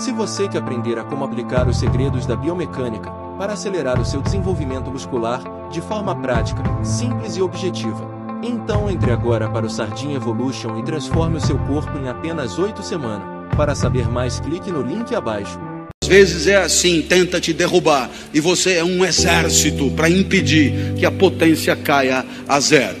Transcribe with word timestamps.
Se 0.00 0.12
você 0.12 0.48
quer 0.48 0.60
aprender 0.60 0.98
a 0.98 1.04
como 1.04 1.26
aplicar 1.26 1.68
os 1.68 1.78
segredos 1.78 2.24
da 2.24 2.34
biomecânica 2.34 3.10
para 3.36 3.52
acelerar 3.52 4.00
o 4.00 4.04
seu 4.04 4.22
desenvolvimento 4.22 4.90
muscular 4.90 5.42
de 5.70 5.82
forma 5.82 6.16
prática, 6.16 6.62
simples 6.82 7.36
e 7.36 7.42
objetiva, 7.42 8.10
então 8.42 8.88
entre 8.88 9.12
agora 9.12 9.46
para 9.50 9.66
o 9.66 9.68
Sardinha 9.68 10.16
Evolution 10.16 10.78
e 10.78 10.82
transforme 10.82 11.36
o 11.36 11.40
seu 11.40 11.58
corpo 11.58 11.98
em 11.98 12.08
apenas 12.08 12.58
8 12.58 12.82
semanas. 12.82 13.28
Para 13.54 13.74
saber 13.74 14.08
mais, 14.08 14.40
clique 14.40 14.72
no 14.72 14.80
link 14.80 15.14
abaixo. 15.14 15.60
Às 16.02 16.08
vezes 16.08 16.46
é 16.46 16.56
assim, 16.56 17.02
tenta 17.02 17.38
te 17.38 17.52
derrubar 17.52 18.10
e 18.32 18.40
você 18.40 18.76
é 18.76 18.84
um 18.84 19.04
exército 19.04 19.90
para 19.90 20.08
impedir 20.08 20.94
que 20.94 21.04
a 21.04 21.12
potência 21.12 21.76
caia 21.76 22.24
a 22.48 22.58
zero. 22.58 22.96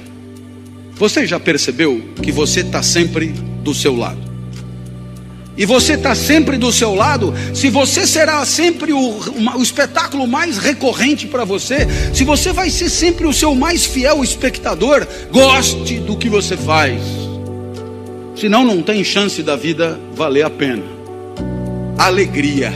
Você 0.96 1.26
já 1.26 1.40
percebeu 1.40 1.98
que 2.22 2.30
você 2.30 2.60
está 2.60 2.82
sempre 2.82 3.28
do 3.28 3.74
seu 3.74 3.96
lado? 3.96 4.29
E 5.56 5.66
você 5.66 5.94
está 5.94 6.14
sempre 6.14 6.56
do 6.56 6.72
seu 6.72 6.94
lado, 6.94 7.34
se 7.52 7.68
você 7.68 8.06
será 8.06 8.44
sempre 8.46 8.92
o, 8.92 8.98
o 8.98 9.62
espetáculo 9.62 10.26
mais 10.26 10.58
recorrente 10.58 11.26
para 11.26 11.44
você, 11.44 11.86
se 12.14 12.24
você 12.24 12.52
vai 12.52 12.70
ser 12.70 12.88
sempre 12.88 13.26
o 13.26 13.32
seu 13.32 13.54
mais 13.54 13.84
fiel 13.84 14.22
espectador, 14.24 15.06
goste 15.30 15.98
do 15.98 16.16
que 16.16 16.28
você 16.28 16.56
faz. 16.56 17.02
Senão 18.36 18.64
não 18.64 18.80
tem 18.80 19.04
chance 19.04 19.42
da 19.42 19.54
vida 19.54 20.00
valer 20.14 20.44
a 20.46 20.50
pena. 20.50 20.84
Alegria. 21.98 22.72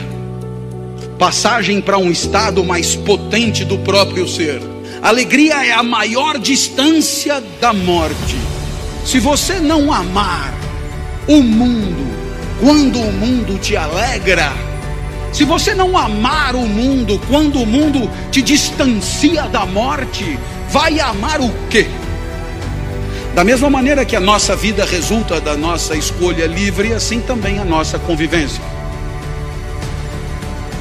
Passagem 1.17 1.81
para 1.81 1.97
um 1.97 2.11
estado 2.11 2.63
mais 2.63 2.95
potente 2.95 3.65
do 3.65 3.79
próprio 3.79 4.27
ser. 4.27 4.61
Alegria 5.01 5.65
é 5.65 5.71
a 5.71 5.81
maior 5.81 6.37
distância 6.37 7.41
da 7.59 7.73
morte. 7.73 8.35
Se 9.03 9.19
você 9.19 9.59
não 9.59 9.91
amar 9.91 10.53
o 11.27 11.41
mundo, 11.41 12.14
quando 12.59 12.99
o 12.99 13.11
mundo 13.11 13.59
te 13.59 13.75
alegra, 13.75 14.51
se 15.35 15.43
você 15.43 15.75
não 15.75 15.97
amar 15.97 16.55
o 16.55 16.65
mundo, 16.65 17.19
quando 17.27 17.61
o 17.61 17.65
mundo 17.65 18.09
te 18.31 18.41
distancia 18.41 19.43
da 19.43 19.65
morte, 19.65 20.39
vai 20.69 20.97
amar 20.99 21.41
o 21.41 21.51
quê? 21.69 21.87
Da 23.33 23.43
mesma 23.43 23.69
maneira 23.69 24.05
que 24.05 24.15
a 24.15 24.19
nossa 24.21 24.55
vida 24.55 24.85
resulta 24.85 25.41
da 25.41 25.57
nossa 25.57 25.93
escolha 25.97 26.47
livre, 26.47 26.93
assim 26.93 27.19
também 27.19 27.59
a 27.59 27.65
nossa 27.65 27.99
convivência. 27.99 28.63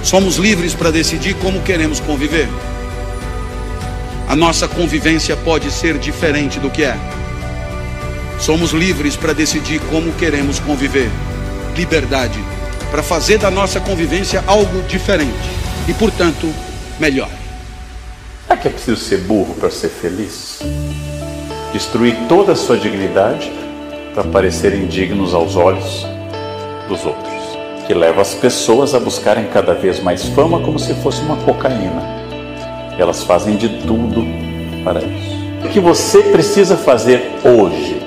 Somos 0.05 0.36
livres 0.36 0.72
para 0.72 0.92
decidir 0.92 1.34
como 1.34 1.61
queremos 1.62 1.98
conviver. 1.98 2.48
A 4.28 4.36
nossa 4.36 4.69
convivência 4.69 5.36
pode 5.36 5.69
ser 5.72 5.98
diferente 5.98 6.61
do 6.61 6.70
que 6.70 6.84
é. 6.84 6.97
Somos 8.39 8.70
livres 8.70 9.17
para 9.17 9.33
decidir 9.33 9.80
como 9.91 10.12
queremos 10.12 10.61
conviver 10.61 11.11
liberdade 11.75 12.39
para 12.91 13.03
fazer 13.03 13.39
da 13.39 13.50
nossa 13.50 13.80
convivência 13.80 14.42
algo 14.47 14.83
diferente 14.83 15.50
e, 15.89 15.92
portanto, 15.92 16.53
melhor. 16.98 17.28
Será 18.47 18.56
que 18.56 18.69
é 18.69 18.70
preciso 18.70 19.00
ser 19.00 19.19
burro 19.19 19.55
para 19.55 19.70
ser 19.70 19.89
feliz? 19.89 20.61
Destruir 21.72 22.17
toda 22.28 22.52
a 22.52 22.56
sua 22.56 22.77
dignidade 22.77 23.52
para 24.14 24.25
parecerem 24.25 24.86
dignos 24.86 25.34
aos 25.34 25.56
olhos 25.56 26.06
dos 26.89 27.05
outros, 27.05 27.34
que 27.86 27.95
leva 27.95 28.22
as 28.22 28.34
pessoas 28.34 28.95
a 28.95 29.00
buscarem 29.00 29.47
cada 29.47 29.75
vez 29.75 29.98
mais 29.98 30.25
fama 30.28 30.61
como 30.61 30.78
se 30.78 30.95
fosse 30.95 31.20
uma 31.22 31.36
cocaína. 31.39 32.02
Elas 32.97 33.25
fazem 33.25 33.56
de 33.56 33.69
tudo 33.80 34.25
para 34.84 35.00
isso. 35.00 35.34
O 35.64 35.69
que 35.69 35.80
você 35.80 36.22
precisa 36.22 36.77
fazer 36.77 37.33
hoje 37.42 38.00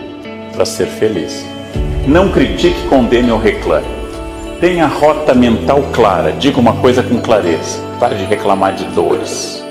para 0.53 0.65
ser 0.65 0.87
feliz? 0.87 1.56
Não 2.07 2.31
critique, 2.31 2.87
condene 2.87 3.29
ou 3.33 3.37
reclame. 3.37 3.85
Tenha 4.61 4.87
rota 4.87 5.33
mental 5.33 5.83
clara. 5.91 6.31
Diga 6.31 6.57
uma 6.57 6.71
coisa 6.71 7.03
com 7.03 7.19
clareza. 7.19 7.81
Pare 7.99 8.15
de 8.15 8.23
reclamar 8.23 8.75
de 8.75 8.85
dores. 8.85 9.61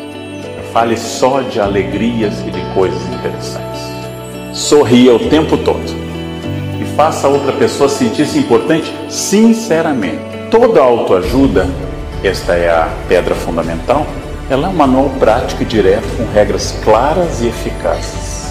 Fale 0.70 0.98
só 0.98 1.40
de 1.40 1.58
alegrias 1.58 2.34
e 2.46 2.50
de 2.50 2.60
coisas 2.74 3.00
interessantes. 3.08 3.80
Sorria 4.52 5.14
o 5.14 5.30
tempo 5.30 5.56
todo. 5.56 5.80
E 6.78 6.84
faça 6.94 7.26
a 7.26 7.30
outra 7.30 7.52
pessoa 7.52 7.88
sentir-se 7.88 8.38
importante 8.38 8.92
sinceramente. 9.08 10.20
Toda 10.50 10.82
autoajuda, 10.82 11.66
esta 12.22 12.52
é 12.52 12.68
a 12.68 12.90
pedra 13.08 13.34
fundamental, 13.34 14.06
ela 14.50 14.66
é 14.66 14.70
um 14.70 14.74
manual 14.74 15.08
prático 15.18 15.62
e 15.62 15.64
direto 15.64 16.06
com 16.18 16.30
regras 16.34 16.78
claras 16.84 17.40
e 17.40 17.46
eficazes. 17.46 18.50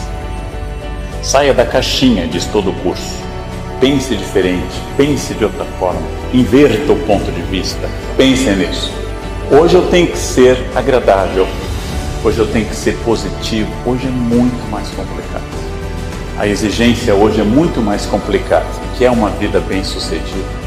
Saia 1.22 1.54
da 1.54 1.68
caixinha, 1.68 2.26
diz 2.26 2.46
todo 2.48 2.72
o 2.72 2.74
curso. 2.82 3.25
Pense 3.80 4.16
diferente, 4.16 4.82
pense 4.96 5.34
de 5.34 5.44
outra 5.44 5.66
forma, 5.78 6.02
inverta 6.34 6.94
o 6.94 7.00
ponto 7.06 7.30
de 7.30 7.42
vista, 7.42 7.90
pense 8.16 8.50
nisso. 8.52 8.92
Hoje 9.52 9.76
eu 9.76 9.88
tenho 9.90 10.08
que 10.08 10.18
ser 10.18 10.58
agradável, 10.74 11.46
hoje 12.24 12.40
eu 12.40 12.48
tenho 12.48 12.66
que 12.66 12.76
ser 12.76 12.96
positivo, 13.04 13.70
hoje 13.86 14.08
é 14.08 14.10
muito 14.10 14.72
mais 14.72 14.88
complicado. 14.90 15.44
A 16.38 16.48
exigência 16.48 17.14
hoje 17.14 17.42
é 17.42 17.44
muito 17.44 17.82
mais 17.82 18.06
complicada, 18.06 18.66
que 18.98 19.04
é 19.04 19.12
uma 19.12 19.30
vida 19.30 19.60
bem-sucedida. 19.60 20.66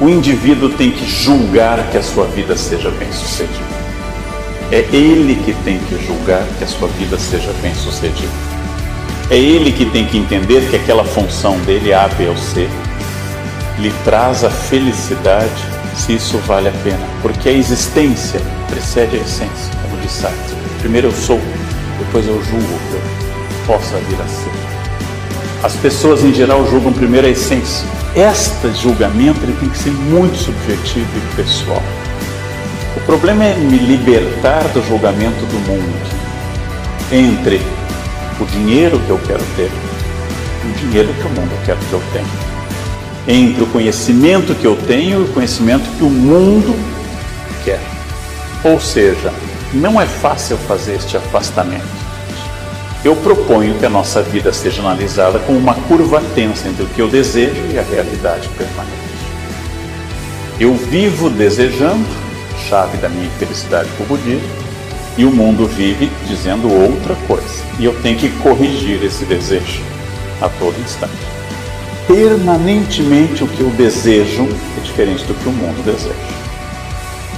O 0.00 0.08
indivíduo 0.08 0.70
tem 0.70 0.90
que 0.90 1.06
julgar 1.08 1.78
que 1.90 1.96
a 1.96 2.02
sua 2.02 2.26
vida 2.26 2.56
seja 2.56 2.90
bem-sucedida. 2.90 3.74
É 4.72 4.80
ele 4.92 5.36
que 5.44 5.54
tem 5.64 5.78
que 5.78 6.04
julgar 6.04 6.44
que 6.58 6.64
a 6.64 6.66
sua 6.66 6.88
vida 6.88 7.16
seja 7.16 7.52
bem-sucedida. 7.62 8.53
É 9.30 9.36
ele 9.36 9.72
que 9.72 9.86
tem 9.86 10.06
que 10.06 10.18
entender 10.18 10.68
que 10.68 10.76
aquela 10.76 11.04
função 11.04 11.58
dele, 11.60 11.92
A, 11.92 12.08
B 12.08 12.28
ou 12.28 12.36
C, 12.36 12.68
lhe 13.78 13.90
traz 14.04 14.44
a 14.44 14.50
felicidade 14.50 15.50
se 15.96 16.14
isso 16.14 16.38
vale 16.38 16.68
a 16.68 16.72
pena. 16.82 17.06
Porque 17.22 17.48
a 17.48 17.52
existência 17.52 18.40
precede 18.68 19.16
a 19.16 19.20
essência, 19.20 19.72
como 19.82 19.96
diz 20.02 20.12
Sartre. 20.12 20.56
Primeiro 20.80 21.08
eu 21.08 21.12
sou, 21.12 21.40
depois 21.98 22.26
eu 22.26 22.42
julgo 22.44 22.66
que 22.66 22.94
eu 22.94 23.02
possa 23.66 23.96
vir 23.96 24.20
a 24.20 24.28
ser. 24.28 24.52
As 25.62 25.74
pessoas 25.76 26.22
em 26.22 26.34
geral 26.34 26.68
julgam 26.70 26.92
primeiro 26.92 27.26
a 27.26 27.30
essência. 27.30 27.88
Este 28.14 28.70
julgamento 28.82 29.40
ele 29.42 29.56
tem 29.58 29.68
que 29.68 29.78
ser 29.78 29.90
muito 29.90 30.36
subjetivo 30.36 31.08
e 31.16 31.36
pessoal. 31.36 31.82
O 32.96 33.00
problema 33.00 33.44
é 33.44 33.54
me 33.54 33.78
libertar 33.78 34.62
do 34.68 34.86
julgamento 34.86 35.44
do 35.46 35.58
mundo 35.66 36.24
entre 37.10 37.60
o 38.40 38.44
dinheiro 38.46 38.98
que 39.00 39.10
eu 39.10 39.18
quero 39.26 39.42
ter 39.56 39.70
o 40.64 40.72
dinheiro 40.78 41.12
que 41.14 41.26
o 41.26 41.30
mundo 41.30 41.64
quer 41.64 41.76
que 41.76 41.92
eu 41.92 42.02
tenha. 42.12 42.26
Entre 43.26 43.62
o 43.62 43.66
conhecimento 43.66 44.54
que 44.54 44.66
eu 44.66 44.76
tenho 44.76 45.20
e 45.20 45.24
o 45.24 45.32
conhecimento 45.32 45.88
que 45.96 46.04
o 46.04 46.10
mundo 46.10 46.74
quer. 47.64 47.80
Ou 48.62 48.80
seja, 48.80 49.32
não 49.72 50.00
é 50.00 50.06
fácil 50.06 50.56
fazer 50.56 50.96
este 50.96 51.16
afastamento. 51.16 52.04
Eu 53.04 53.14
proponho 53.16 53.74
que 53.78 53.84
a 53.84 53.90
nossa 53.90 54.22
vida 54.22 54.52
seja 54.52 54.80
analisada 54.80 55.38
como 55.40 55.58
uma 55.58 55.74
curva 55.74 56.22
tensa 56.34 56.68
entre 56.68 56.84
o 56.84 56.86
que 56.86 57.00
eu 57.00 57.08
desejo 57.08 57.60
e 57.72 57.78
a 57.78 57.82
realidade 57.82 58.48
permanente. 58.50 59.04
Eu 60.58 60.74
vivo 60.74 61.28
desejando, 61.28 62.06
chave 62.68 62.96
da 62.98 63.08
minha 63.08 63.28
felicidade 63.32 63.90
o 64.00 64.04
budismo, 64.04 64.63
e 65.16 65.24
o 65.24 65.30
mundo 65.30 65.66
vive 65.66 66.10
dizendo 66.26 66.72
outra 66.72 67.14
coisa. 67.26 67.64
E 67.78 67.84
eu 67.84 67.94
tenho 68.02 68.18
que 68.18 68.28
corrigir 68.42 69.02
esse 69.02 69.24
desejo 69.24 69.82
a 70.40 70.48
todo 70.48 70.78
instante. 70.80 71.12
Permanentemente 72.06 73.42
o 73.42 73.48
que 73.48 73.60
eu 73.60 73.70
desejo 73.70 74.42
é 74.76 74.80
diferente 74.80 75.24
do 75.24 75.34
que 75.34 75.48
o 75.48 75.52
mundo 75.52 75.82
deseja. 75.84 76.14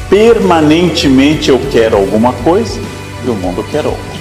Permanentemente 0.08 1.50
eu 1.50 1.60
quero 1.70 1.96
alguma 1.96 2.32
coisa 2.32 2.80
e 3.24 3.30
o 3.30 3.34
mundo 3.34 3.64
quer 3.70 3.86
outra. 3.86 4.16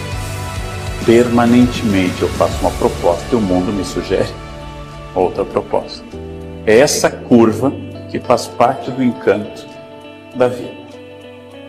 Permanentemente 1.06 2.22
eu 2.22 2.30
faço 2.30 2.60
uma 2.62 2.72
proposta 2.72 3.26
e 3.32 3.36
o 3.36 3.42
mundo 3.42 3.72
me 3.72 3.84
sugere 3.84 4.30
outra 5.14 5.46
proposta. 5.46 6.04
É 6.66 6.80
essa 6.80 7.10
curva 7.10 7.72
que 8.10 8.20
faz 8.20 8.48
parte 8.48 8.92
do 8.92 9.04
encanto 9.04 9.66
da 10.36 10.48
vida. 10.48 10.75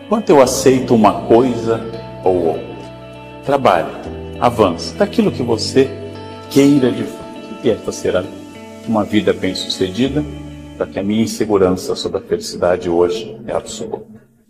Quanto 0.09 0.29
eu 0.29 0.41
aceito 0.41 0.95
uma 0.95 1.27
coisa 1.27 1.81
ou 2.23 2.47
outra? 2.47 2.77
Trabalhe, 3.43 3.91
avance 4.39 4.95
daquilo 4.95 5.33
que 5.33 5.43
você 5.43 5.89
queira 6.49 6.89
de 6.89 7.03
fato. 7.03 7.27
E 7.61 7.69
esta 7.69 7.91
será 7.91 8.23
uma 8.87 9.03
vida 9.03 9.33
bem-sucedida, 9.33 10.23
para 10.77 10.87
que 10.87 10.97
a 10.97 11.03
minha 11.03 11.23
insegurança 11.23 11.93
sobre 11.93 12.19
a 12.19 12.21
felicidade 12.21 12.89
hoje 12.89 13.37
é 13.45 13.51
absoluta. 13.53 14.05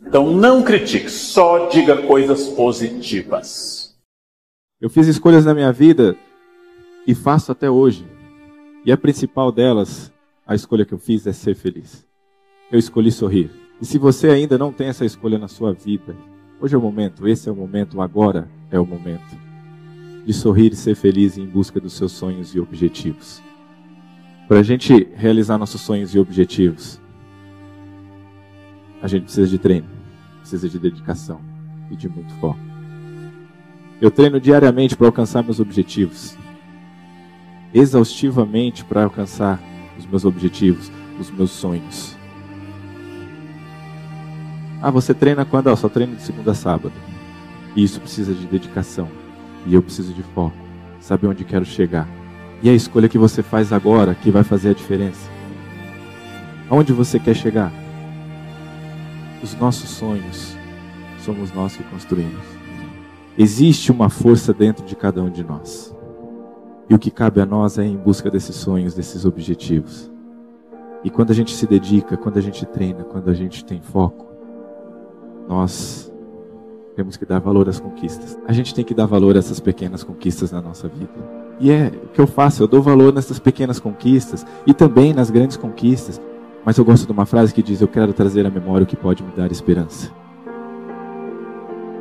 Então 0.05 0.31
não 0.31 0.61
critique, 0.61 1.09
só 1.09 1.67
diga 1.69 2.03
coisas 2.03 2.49
positivas. 2.49 3.95
Eu 4.79 4.91
fiz 4.91 5.07
escolhas 5.07 5.43
na 5.43 5.55
minha 5.55 5.73
vida 5.73 6.15
e 7.07 7.15
faço 7.15 7.51
até 7.51 7.67
hoje. 7.67 8.05
E 8.85 8.91
a 8.91 8.97
principal 8.97 9.51
delas, 9.51 10.13
a 10.45 10.53
escolha 10.53 10.85
que 10.85 10.93
eu 10.93 10.99
fiz 10.99 11.25
é 11.25 11.33
ser 11.33 11.55
feliz. 11.55 12.05
Eu 12.71 12.77
escolhi 12.77 13.11
sorrir. 13.11 13.66
E 13.79 13.85
se 13.85 13.97
você 13.99 14.29
ainda 14.29 14.57
não 14.57 14.73
tem 14.73 14.87
essa 14.87 15.05
escolha 15.05 15.37
na 15.37 15.47
sua 15.47 15.71
vida, 15.73 16.15
hoje 16.59 16.73
é 16.73 16.77
o 16.77 16.81
momento, 16.81 17.27
esse 17.27 17.47
é 17.47 17.51
o 17.51 17.55
momento, 17.55 18.01
agora 18.01 18.49
é 18.71 18.79
o 18.79 18.85
momento 18.85 19.37
de 20.25 20.33
sorrir 20.33 20.73
e 20.73 20.75
ser 20.75 20.95
feliz 20.95 21.37
em 21.37 21.45
busca 21.45 21.79
dos 21.79 21.93
seus 21.93 22.11
sonhos 22.11 22.53
e 22.53 22.59
objetivos. 22.59 23.41
Para 24.47 24.59
a 24.59 24.63
gente 24.63 25.07
realizar 25.15 25.57
nossos 25.57 25.79
sonhos 25.79 26.13
e 26.15 26.19
objetivos, 26.19 26.99
a 29.01 29.07
gente 29.07 29.23
precisa 29.23 29.47
de 29.47 29.57
treino, 29.57 29.87
precisa 30.39 30.67
de 30.67 30.79
dedicação 30.79 31.39
e 31.91 31.95
de 31.95 32.09
muito 32.09 32.33
foco. 32.35 32.59
Eu 34.01 34.09
treino 34.09 34.41
diariamente 34.41 34.97
para 34.97 35.07
alcançar 35.07 35.43
meus 35.43 35.59
objetivos, 35.59 36.35
exaustivamente 37.73 38.83
para 38.83 39.03
alcançar 39.03 39.61
os 39.97 40.05
meus 40.05 40.25
objetivos, 40.25 40.91
os 41.19 41.29
meus 41.29 41.51
sonhos. 41.51 42.16
Ah, 44.81 44.91
você 44.91 45.13
treina 45.13 45.43
quando? 45.43 45.69
Ah, 45.69 45.75
só 45.75 45.89
treino 45.89 46.15
de 46.15 46.21
segunda 46.21 46.51
a 46.51 46.55
sábado. 46.55 46.93
E 47.75 47.83
isso 47.83 47.99
precisa 47.99 48.33
de 48.33 48.45
dedicação. 48.45 49.07
E 49.65 49.73
eu 49.73 49.81
preciso 49.81 50.13
de 50.13 50.23
foco. 50.23 50.55
Saber 50.99 51.27
onde 51.27 51.43
quero 51.43 51.65
chegar. 51.65 52.07
E 52.61 52.69
a 52.69 52.73
escolha 52.73 53.09
que 53.09 53.17
você 53.17 53.41
faz 53.41 53.73
agora 53.73 54.15
que 54.15 54.31
vai 54.31 54.43
fazer 54.43 54.69
a 54.69 54.73
diferença. 54.73 55.29
Aonde 56.69 56.93
você 56.93 57.19
quer 57.19 57.35
chegar? 57.35 57.71
Os 59.41 59.55
nossos 59.55 59.89
sonhos 59.89 60.55
somos 61.19 61.51
nós 61.53 61.75
que 61.75 61.83
construímos. 61.83 62.45
Existe 63.37 63.91
uma 63.91 64.09
força 64.09 64.53
dentro 64.53 64.85
de 64.85 64.95
cada 64.95 65.21
um 65.21 65.29
de 65.29 65.43
nós. 65.43 65.95
E 66.89 66.95
o 66.95 66.99
que 66.99 67.11
cabe 67.11 67.41
a 67.41 67.45
nós 67.45 67.77
é 67.77 67.85
ir 67.85 67.91
em 67.91 67.97
busca 67.97 68.31
desses 68.31 68.55
sonhos, 68.55 68.95
desses 68.95 69.25
objetivos. 69.25 70.11
E 71.03 71.09
quando 71.09 71.31
a 71.31 71.33
gente 71.33 71.53
se 71.53 71.67
dedica, 71.67 72.17
quando 72.17 72.37
a 72.37 72.41
gente 72.41 72.65
treina, 72.65 73.03
quando 73.03 73.29
a 73.29 73.33
gente 73.33 73.63
tem 73.63 73.81
foco, 73.81 74.36
nós 75.47 76.11
temos 76.95 77.15
que 77.15 77.25
dar 77.25 77.39
valor 77.39 77.69
às 77.69 77.79
conquistas. 77.79 78.37
A 78.47 78.51
gente 78.51 78.73
tem 78.73 78.83
que 78.83 78.93
dar 78.93 79.05
valor 79.05 79.35
a 79.35 79.39
essas 79.39 79.59
pequenas 79.59 80.03
conquistas 80.03 80.51
na 80.51 80.61
nossa 80.61 80.87
vida. 80.87 81.11
E 81.59 81.71
é 81.71 81.91
o 82.03 82.07
que 82.07 82.19
eu 82.19 82.27
faço, 82.27 82.63
eu 82.63 82.67
dou 82.67 82.81
valor 82.81 83.13
nessas 83.13 83.39
pequenas 83.39 83.79
conquistas 83.79 84.45
e 84.65 84.73
também 84.73 85.13
nas 85.13 85.29
grandes 85.29 85.57
conquistas. 85.57 86.19
Mas 86.65 86.77
eu 86.77 86.83
gosto 86.83 87.05
de 87.05 87.11
uma 87.11 87.25
frase 87.25 87.53
que 87.53 87.63
diz: 87.63 87.81
Eu 87.81 87.87
quero 87.87 88.13
trazer 88.13 88.45
à 88.45 88.49
memória 88.49 88.83
o 88.83 88.87
que 88.87 88.95
pode 88.95 89.23
me 89.23 89.31
dar 89.31 89.51
esperança. 89.51 90.11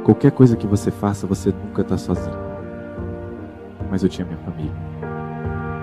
Qualquer 0.02 0.32
coisa 0.32 0.56
que 0.56 0.66
você 0.66 0.90
faça, 0.90 1.26
você 1.26 1.52
nunca 1.52 1.82
está 1.82 1.98
sozinho. 1.98 2.36
Mas 3.90 4.02
eu 4.02 4.08
tinha 4.08 4.26
minha 4.26 4.38
família. 4.38 4.72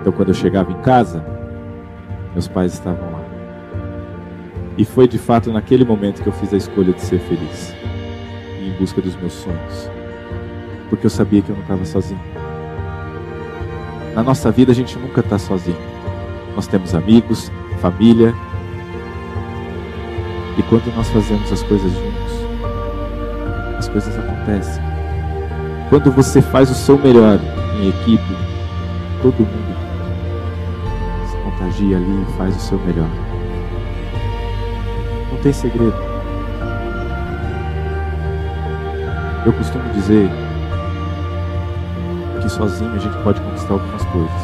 Então, 0.00 0.12
quando 0.12 0.28
eu 0.28 0.34
chegava 0.34 0.72
em 0.72 0.80
casa, 0.82 1.24
meus 2.32 2.48
pais 2.48 2.74
estavam. 2.74 3.13
E 4.76 4.84
foi 4.84 5.06
de 5.06 5.18
fato 5.18 5.52
naquele 5.52 5.84
momento 5.84 6.22
que 6.22 6.28
eu 6.28 6.32
fiz 6.32 6.52
a 6.52 6.56
escolha 6.56 6.92
de 6.92 7.00
ser 7.00 7.20
feliz 7.20 7.74
e 8.60 8.68
em 8.68 8.72
busca 8.72 9.00
dos 9.00 9.14
meus 9.16 9.32
sonhos. 9.32 9.90
Porque 10.90 11.06
eu 11.06 11.10
sabia 11.10 11.42
que 11.42 11.50
eu 11.50 11.54
não 11.54 11.62
estava 11.62 11.84
sozinho. 11.84 12.20
Na 14.14 14.22
nossa 14.22 14.50
vida 14.50 14.72
a 14.72 14.74
gente 14.74 14.98
nunca 14.98 15.20
está 15.20 15.38
sozinho. 15.38 15.76
Nós 16.56 16.66
temos 16.66 16.94
amigos, 16.94 17.50
família. 17.80 18.34
E 20.58 20.62
quando 20.64 20.94
nós 20.94 21.08
fazemos 21.10 21.52
as 21.52 21.62
coisas 21.62 21.90
juntos, 21.92 22.32
as 23.78 23.88
coisas 23.88 24.16
acontecem. 24.16 24.82
Quando 25.88 26.10
você 26.10 26.40
faz 26.40 26.70
o 26.70 26.74
seu 26.74 26.98
melhor 26.98 27.38
em 27.80 27.88
equipe, 27.88 28.36
todo 29.22 29.34
mundo 29.34 29.74
se 31.28 31.36
contagia 31.38 31.96
ali 31.96 32.22
e 32.22 32.36
faz 32.36 32.56
o 32.56 32.60
seu 32.60 32.78
melhor. 32.80 33.33
Não 35.32 35.40
tem 35.42 35.52
segredo. 35.52 35.96
Eu 39.46 39.52
costumo 39.52 39.92
dizer 39.92 40.30
que 42.40 42.48
sozinho 42.48 42.92
a 42.92 42.98
gente 42.98 43.16
pode 43.22 43.40
conquistar 43.40 43.74
algumas 43.74 44.04
coisas, 44.06 44.42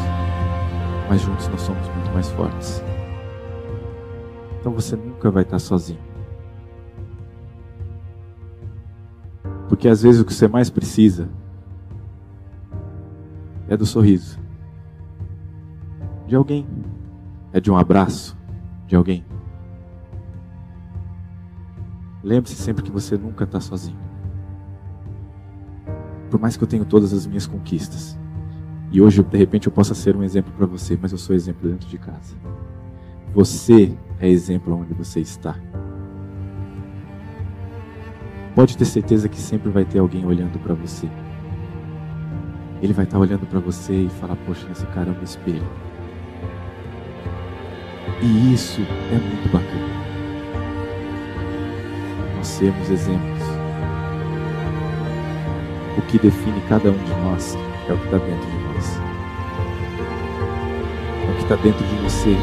mas 1.09 1.21
juntos 1.21 1.47
nós 1.47 1.61
somos 1.61 1.87
muito 1.87 2.11
mais 2.13 2.29
fortes. 2.29 2.83
Então 4.59 4.71
você 4.71 4.95
nunca 4.95 5.31
vai 5.31 5.43
estar 5.43 5.59
sozinho. 5.59 5.99
Porque 9.67 9.87
às 9.87 10.03
vezes 10.03 10.21
o 10.21 10.25
que 10.25 10.33
você 10.33 10.47
mais 10.47 10.69
precisa 10.69 11.29
é 13.67 13.75
do 13.75 13.85
sorriso 13.85 14.39
de 16.27 16.35
alguém, 16.35 16.65
é 17.51 17.59
de 17.59 17.69
um 17.69 17.75
abraço 17.75 18.37
de 18.87 18.95
alguém. 18.95 19.25
Lembre-se 22.23 22.55
sempre 22.55 22.83
que 22.83 22.91
você 22.91 23.17
nunca 23.17 23.45
está 23.45 23.59
sozinho. 23.59 23.97
Por 26.29 26.39
mais 26.39 26.55
que 26.55 26.63
eu 26.63 26.67
tenha 26.67 26.85
todas 26.85 27.13
as 27.13 27.25
minhas 27.25 27.47
conquistas, 27.47 28.17
e 28.91 29.01
hoje 29.01 29.23
de 29.23 29.37
repente 29.37 29.67
eu 29.67 29.73
possa 29.73 29.95
ser 29.95 30.15
um 30.15 30.23
exemplo 30.23 30.53
para 30.55 30.65
você, 30.65 30.97
mas 31.01 31.11
eu 31.11 31.17
sou 31.17 31.35
exemplo 31.35 31.69
dentro 31.69 31.87
de 31.89 31.97
casa. 31.97 32.35
Você 33.33 33.93
é 34.19 34.29
exemplo 34.29 34.75
onde 34.75 34.93
você 34.93 35.19
está. 35.19 35.55
Pode 38.53 38.77
ter 38.77 38.85
certeza 38.85 39.29
que 39.29 39.39
sempre 39.39 39.69
vai 39.69 39.85
ter 39.85 39.99
alguém 39.99 40.25
olhando 40.25 40.59
para 40.59 40.73
você. 40.73 41.09
Ele 42.81 42.93
vai 42.93 43.05
estar 43.05 43.17
tá 43.17 43.21
olhando 43.21 43.47
para 43.47 43.59
você 43.59 43.93
e 43.93 44.09
falar: 44.09 44.35
Poxa, 44.45 44.67
esse 44.71 44.85
cara 44.87 45.09
é 45.11 45.19
um 45.19 45.23
espelho. 45.23 45.67
E 48.21 48.53
isso 48.53 48.81
é 48.81 49.17
muito 49.17 49.51
bacana 49.51 50.00
sermos 52.61 52.91
exemplos. 52.91 53.41
O 55.97 56.01
que 56.03 56.19
define 56.19 56.61
cada 56.69 56.91
um 56.91 56.97
de 56.97 57.11
nós 57.25 57.57
é 57.89 57.93
o 57.93 57.97
que 57.97 58.05
está 58.05 58.19
dentro 58.19 58.45
de 58.51 58.57
nós. 58.65 59.01
É 61.27 61.31
o 61.31 61.33
que 61.37 61.41
está 61.41 61.55
dentro 61.55 61.83
de 61.83 61.95
você. 62.03 62.37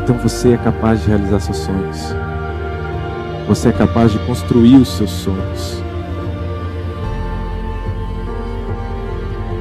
Então 0.00 0.16
você 0.18 0.52
é 0.52 0.56
capaz 0.56 1.02
de 1.02 1.08
realizar 1.08 1.40
seus 1.40 1.56
sonhos. 1.56 2.14
Você 3.48 3.70
é 3.70 3.72
capaz 3.72 4.12
de 4.12 4.20
construir 4.20 4.76
os 4.76 4.88
seus 4.90 5.10
sonhos. 5.10 5.82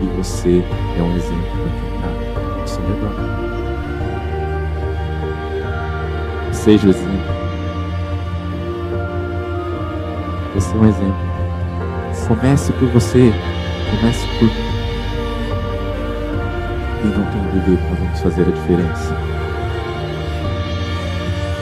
E 0.04 0.06
você 0.18 0.64
é 1.00 1.02
um 1.02 1.16
exemplo 1.16 1.48
para 1.60 1.72
quem 1.80 1.90
está 1.96 2.62
ao 2.62 2.68
seu 2.68 2.84
redor. 2.84 3.16
Seja 6.54 6.88
o 6.88 6.92
exemplo. 6.92 7.43
Você 10.54 10.72
é 10.72 10.78
um 10.78 10.88
exemplo. 10.88 11.34
Comece 12.28 12.72
por 12.74 12.88
você. 12.90 13.34
Comece 13.90 14.28
por 14.38 14.48
mim. 14.48 14.74
E 17.04 17.08
não 17.08 17.26
tem 17.26 17.42
dúvida 17.42 17.90
nós 17.90 18.00
vamos 18.00 18.20
fazer 18.20 18.42
a 18.44 18.52
diferença. 18.52 19.18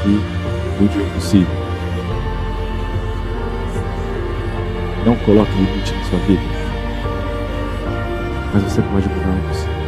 E 0.06 0.82
mude 0.82 0.98
o 0.98 1.02
impossível. 1.02 1.62
Não 5.06 5.16
coloque 5.18 5.52
limite 5.54 5.94
na 5.94 6.04
sua 6.04 6.20
vida. 6.20 6.42
Mas 8.54 8.64
você 8.64 8.82
pode 8.82 9.08
mudar 9.08 9.30
o 9.30 9.38
impossível. 9.38 9.81